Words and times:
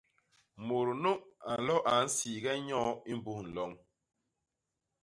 Mut 0.65 0.87
nu 1.01 1.11
a 1.51 1.53
nlo 1.59 1.75
a 1.93 1.95
nsiige 2.05 2.51
nyoy 2.67 2.91
i 3.11 3.13
mbus 3.19 3.39
nloñ! 3.47 3.71